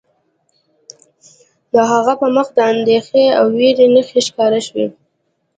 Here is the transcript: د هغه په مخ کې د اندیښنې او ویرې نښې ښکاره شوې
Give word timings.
د 1.73 1.75
هغه 1.91 2.13
په 2.21 2.27
مخ 2.35 2.47
کې 2.49 2.55
د 2.57 2.59
اندیښنې 2.71 3.27
او 3.39 3.45
ویرې 3.57 3.85
نښې 3.93 4.21
ښکاره 4.27 4.59
شوې 4.67 4.87